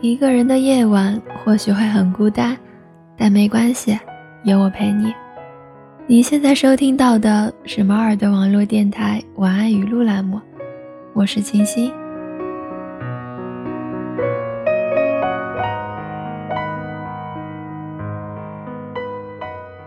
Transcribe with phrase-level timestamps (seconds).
[0.00, 2.56] 一个人的夜晚或许会很孤单，
[3.16, 3.98] 但没关系，
[4.44, 5.12] 有我陪你。
[6.06, 10.40] 你现在收听到的是猫耳的网络电台晚安语录栏目，
[11.14, 11.92] 我是清新。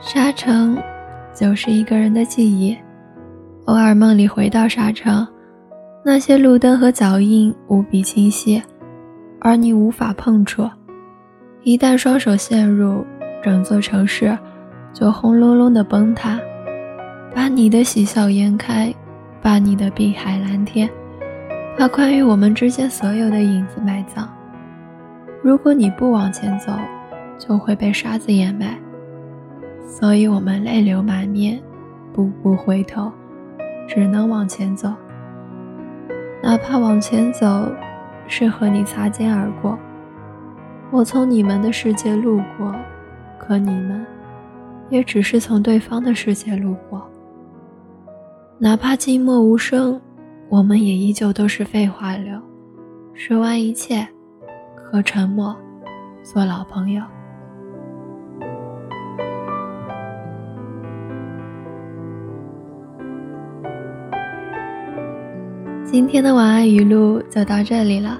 [0.00, 0.76] 沙城，
[1.32, 2.76] 就是一个人的记忆。
[3.66, 5.24] 偶尔梦里回到沙城，
[6.04, 8.60] 那些路灯和脚印无比清晰，
[9.40, 10.68] 而你无法碰触。
[11.62, 13.04] 一旦双手陷入，
[13.42, 14.36] 整座城市
[14.92, 16.38] 就轰隆隆的崩塌，
[17.34, 18.94] 把你的喜笑颜开，
[19.42, 20.88] 把你的碧海蓝天，
[21.78, 24.28] 把关于我们之间所有的影子埋葬。
[25.42, 26.72] 如果你不往前走，
[27.38, 28.78] 就会被沙子掩埋。
[29.86, 31.60] 所以我们泪流满面，
[32.12, 33.10] 步步回头，
[33.88, 34.92] 只能往前走。
[36.42, 37.68] 哪怕往前走
[38.30, 39.76] 是和你擦肩而过，
[40.92, 42.72] 我从你们的世界路过，
[43.36, 44.06] 可你们
[44.88, 47.04] 也只是从对方的世界路过。
[48.56, 50.00] 哪怕寂寞无声，
[50.48, 52.40] 我们也依旧都是废话流，
[53.14, 54.06] 说完一切，
[54.76, 55.54] 和沉默
[56.22, 57.02] 做老朋友。
[65.92, 68.16] 今天的晚安语录就到这里了，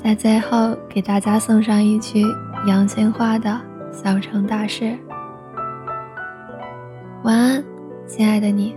[0.00, 2.22] 在最后给大家送上一曲
[2.64, 3.50] 杨千嬅的
[3.92, 4.84] 《小城大事》。
[7.24, 7.64] 晚安，
[8.06, 8.76] 亲爱的你。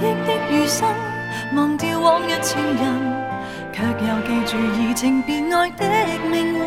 [0.00, 0.88] 回忆的余生，
[1.54, 2.82] 忘掉往日情人，
[3.70, 5.84] 却又记住移情别爱的
[6.30, 6.64] 命运。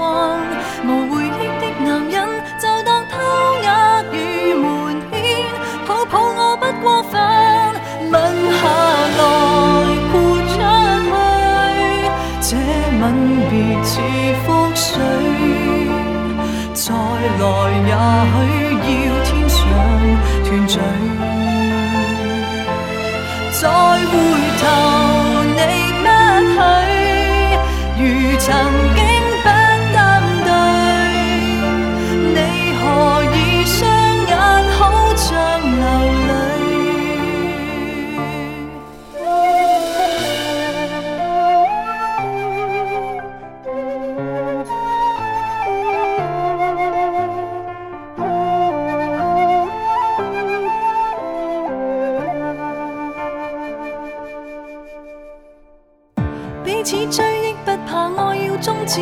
[56.83, 58.99] 似追忆不怕爱要终止，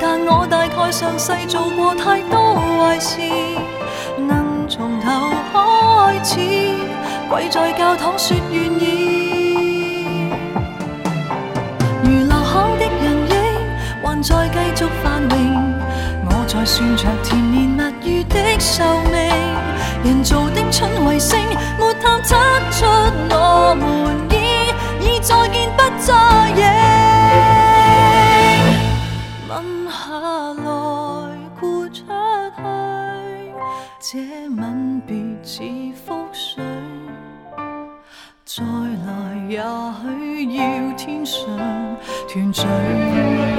[0.00, 3.20] 但我大概上世做过太多坏事，
[4.16, 6.40] 能从头开始，
[7.28, 10.30] 跪在教堂说愿意。
[12.02, 13.34] 如留下的人影
[14.02, 15.36] 还在继续繁荣，
[16.30, 18.82] 我在算着甜言蜜语的寿
[19.12, 19.14] 命，
[20.02, 21.38] 人造的蠢卫星
[29.56, 30.68] 吻下来，
[31.58, 32.62] 豁出去
[33.98, 35.62] 这吻别似
[36.06, 36.62] 覆水，
[38.44, 39.56] 再来也
[40.02, 41.48] 许要天上
[42.28, 43.55] 团聚。